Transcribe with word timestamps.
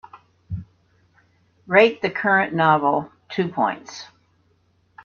Rate 1.67 2.01
the 2.01 2.09
current 2.09 2.55
novel 2.55 3.11
two 3.29 3.47
points 3.49 4.05